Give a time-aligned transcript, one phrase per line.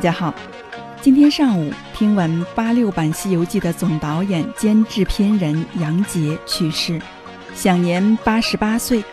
[0.00, 0.34] 大家好，
[1.02, 6.98] 今天上午听闻八六版《西游记》的总导演兼制片人杨洁去世，
[7.54, 9.04] 享年八十八岁。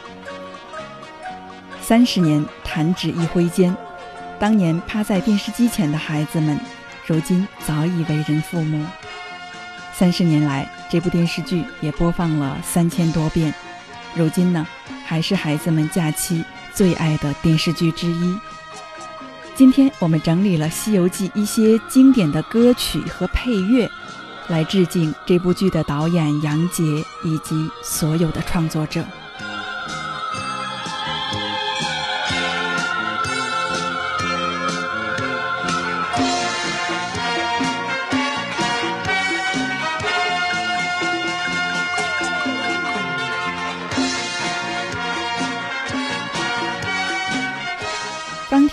[1.82, 3.76] 三十年弹指一挥间，
[4.40, 6.58] 当年趴在电视机前的孩子们，
[7.06, 8.86] 如今早已为人父母。
[9.94, 13.54] 三十年来，这部电视剧也播放了三千多遍，
[14.16, 14.66] 如今呢，
[15.06, 18.38] 还是孩子们假期最爱的电视剧之一。
[19.57, 23.89] 今天我们整理了《西游记》一些经典的歌曲和配乐，
[24.49, 26.83] 来致敬这部剧的导演杨洁
[27.23, 29.03] 以及所有的创作者。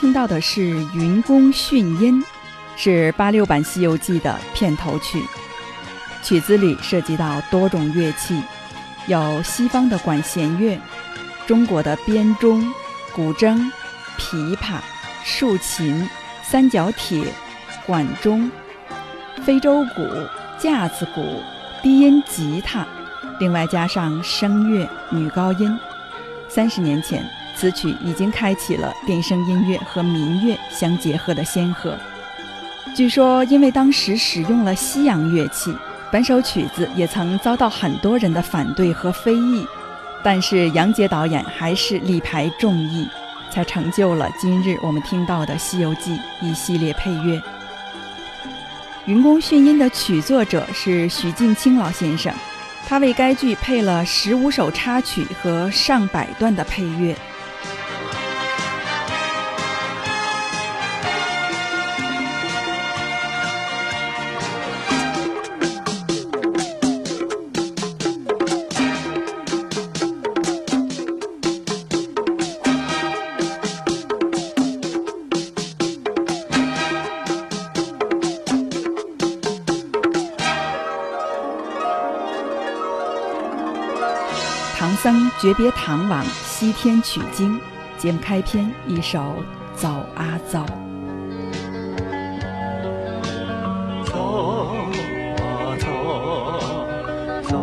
[0.05, 0.61] 听到的是
[0.95, 2.23] 《云宫迅音》，
[2.77, 5.19] 是八六版《西游记》的片头曲。
[6.23, 8.39] 曲子里涉及到多种乐器，
[9.07, 10.79] 有西方的管弦乐、
[11.47, 12.71] 中国的编钟、
[13.15, 13.59] 古筝、
[14.19, 14.75] 琵琶、
[15.25, 16.07] 竖琴、
[16.43, 17.25] 三角铁、
[17.87, 18.51] 管钟、
[19.43, 20.07] 非洲鼓、
[20.59, 21.41] 架子鼓、
[21.83, 22.87] 低音吉他，
[23.41, 25.75] 另外加上声乐、女高音。
[26.51, 27.25] 三十年前。
[27.57, 31.97] 此曲已经开启了电声音乐和民乐相结合的先河。
[32.95, 35.75] 据说，因为当时使用了西洋乐器，
[36.13, 39.67] 本首曲子也曾遭到很多人的反对和非议。
[40.23, 43.07] 但是杨洁导演还是力排众议，
[43.51, 47.39] 才成就了今日我们听到的《西游记》一系列配乐。
[49.05, 52.33] 《云宫迅音》的曲作者是许镜清老先生，
[52.87, 57.15] 他为该剧配了十五首插曲和上百段的配乐。
[85.45, 87.61] 诀别唐往西天取经，
[87.99, 89.21] 节目开篇一首
[89.75, 90.61] 《走啊走》。
[94.07, 94.15] 走
[95.37, 95.87] 啊走，
[97.47, 97.59] 走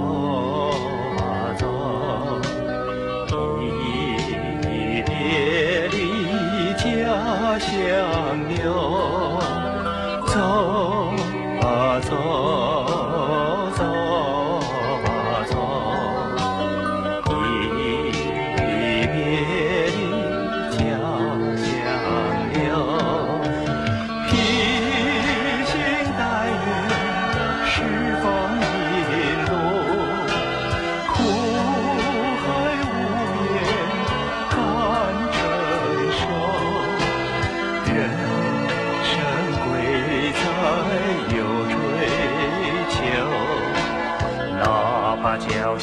[11.64, 12.51] 啊走，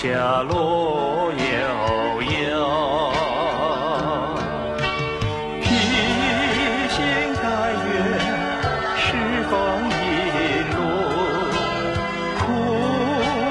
[0.01, 0.07] 下
[0.43, 2.31] 落悠悠，
[5.61, 5.67] 披
[6.89, 6.97] 星
[7.35, 7.43] 戴
[7.75, 7.83] 月，
[8.97, 9.07] 十
[9.51, 9.53] 方
[9.91, 9.99] 引
[10.71, 10.79] 路，
[12.39, 12.41] 苦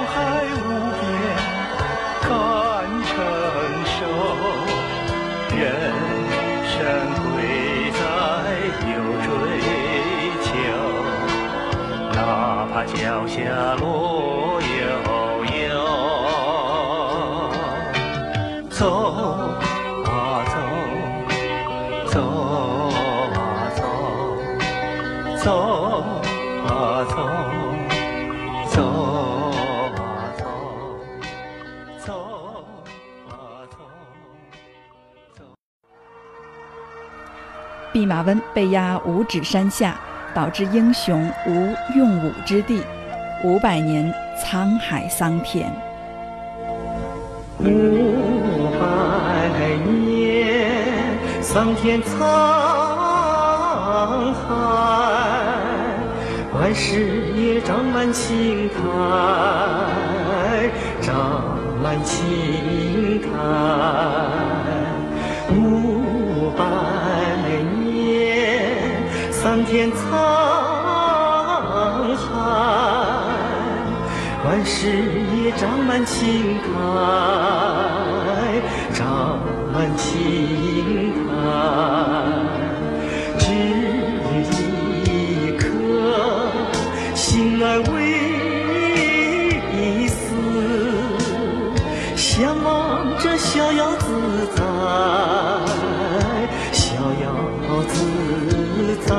[0.08, 0.16] 海
[0.56, 0.58] 无
[0.96, 1.04] 边
[2.22, 2.26] 看
[3.04, 3.12] 成
[3.92, 4.00] 熟。
[5.54, 5.60] 人
[6.64, 6.72] 生
[7.28, 7.28] 贵
[7.92, 8.00] 在
[8.88, 9.28] 有追
[10.46, 10.48] 求，
[12.14, 12.18] 哪
[12.72, 12.96] 怕脚
[13.28, 13.36] 下
[13.82, 13.84] 路
[37.94, 40.00] 弼马温被压五指山下，
[40.34, 42.84] 导致英雄无用武之地。
[43.44, 45.72] 五百年沧海桑田，
[51.50, 52.10] 桑田沧
[54.34, 54.44] 海，
[56.54, 58.76] 万事也长满青苔，
[61.02, 63.28] 长满青苔。
[65.56, 66.66] 五百
[67.80, 69.96] 年桑田沧
[72.14, 72.28] 海。
[74.46, 74.90] 万事
[75.34, 76.66] 也长满青苔，
[78.94, 79.40] 长
[79.74, 80.77] 满青
[92.56, 94.06] 忙着逍遥自
[94.56, 94.62] 在，
[96.72, 97.28] 逍遥
[97.88, 97.96] 自
[99.06, 99.16] 在，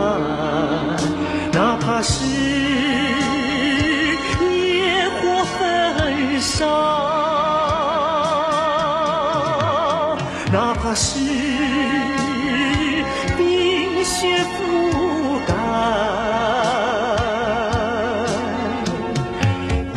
[1.53, 2.25] 哪怕是
[4.41, 5.59] 野火焚
[6.41, 6.67] 烧，
[10.53, 11.19] 哪怕是
[13.37, 14.57] 冰雪覆
[15.47, 15.53] 盖，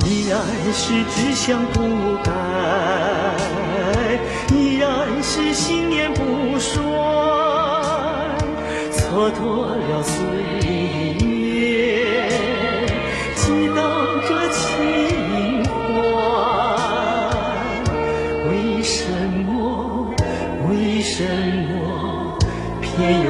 [0.05, 0.31] 依然
[0.73, 2.10] 是志向不
[10.03, 10.13] 岁
[11.25, 12.27] 月，
[13.35, 13.79] 激荡
[14.27, 15.69] 着情怀。
[18.49, 18.51] 为
[18.81, 18.95] 什
[19.45, 20.13] 么？
[20.69, 22.37] 为什么
[22.81, 22.89] 偏
[23.25, 23.29] 有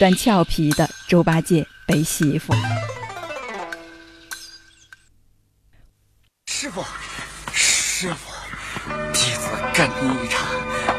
[0.00, 2.54] 段俏皮的猪八戒背媳妇。
[6.46, 6.82] 师傅，
[7.52, 8.32] 师傅，
[9.12, 10.48] 弟子跟你一场，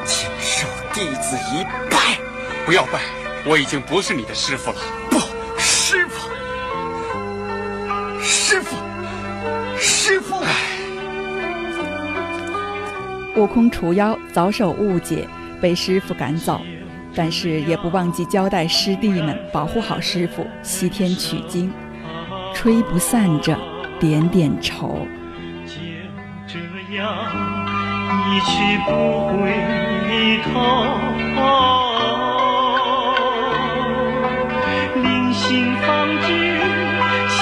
[0.06, 2.20] 请受弟子一拜。
[2.64, 3.02] 不要拜，
[3.44, 4.78] 我已经不是你的师傅了。
[5.10, 5.18] 不，
[5.58, 6.30] 师傅，
[8.22, 8.78] 师傅，
[9.80, 10.36] 师傅。
[13.36, 15.28] 悟空除妖遭受误解，
[15.60, 16.62] 被师傅赶走，
[17.16, 21.72] 但是也不忘记交代师弟们保护好师傅，西天取经。
[22.54, 23.58] 吹不散这
[24.00, 25.08] 点点愁，
[25.66, 25.80] 就
[26.46, 26.60] 这
[26.96, 27.08] 样
[28.30, 28.92] 一去不
[29.30, 29.34] 回
[30.44, 30.50] 头。
[35.02, 35.88] 临行方
[36.20, 36.28] 知
[37.30, 37.36] 情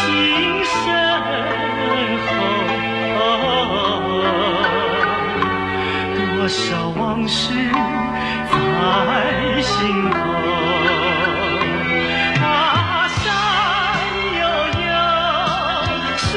[0.64, 0.72] 深
[2.26, 2.28] 厚，
[6.16, 6.58] 多少
[6.98, 7.52] 往事
[8.52, 9.72] 在心
[10.10, 10.18] 头。
[12.42, 12.44] 啊
[13.22, 13.24] 山
[14.40, 14.42] 悠
[14.88, 14.92] 悠，
[16.18, 16.28] 水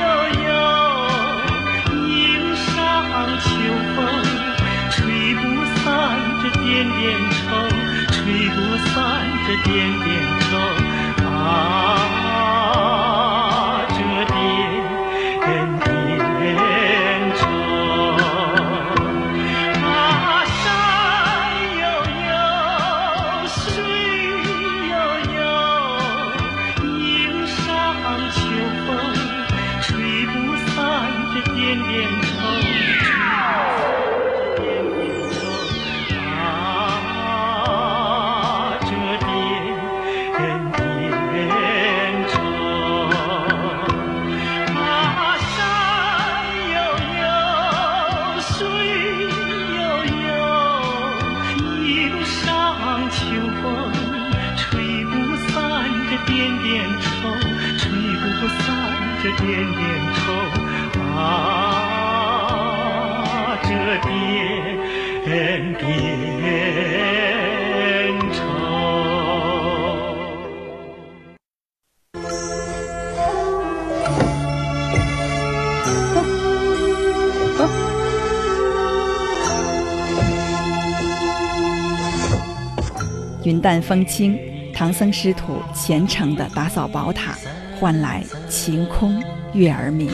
[0.00, 0.04] 悠
[0.46, 0.50] 悠，
[2.06, 2.68] 一路上
[3.40, 3.44] 秋
[3.94, 3.96] 风，
[4.90, 4.96] 吹
[5.34, 5.40] 不
[5.76, 5.82] 散
[6.42, 6.64] 这点
[6.98, 7.40] 点愁，
[8.12, 8.16] 吹
[8.50, 8.56] 不
[8.90, 8.94] 散
[9.46, 9.72] 这点
[10.04, 10.11] 点
[58.60, 58.66] 散
[59.22, 59.42] 着点
[59.72, 59.80] 点
[60.14, 60.20] 愁
[61.16, 61.26] 啊，
[63.62, 63.68] 这
[64.08, 64.10] 点
[65.78, 65.80] 点
[68.32, 68.36] 愁。
[83.44, 84.38] 云淡风轻，
[84.72, 87.34] 唐僧师徒虔诚地打扫宝塔。
[87.82, 89.20] 换来晴空
[89.54, 90.08] 月儿明。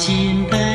[0.00, 0.69] 心的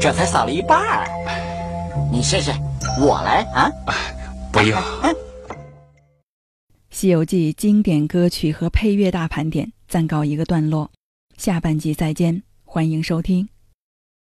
[0.00, 1.06] 这才扫了一半儿。
[2.10, 2.52] 你试试，
[3.00, 3.70] 我来啊！
[4.52, 4.80] 不用。
[6.90, 10.90] 《西游记》经典歌曲和配乐大盘点暂告一个段落，
[11.36, 13.48] 下半集再见，欢迎收听。